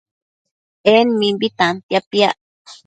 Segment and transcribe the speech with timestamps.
[0.93, 2.37] En mimbi tantia piac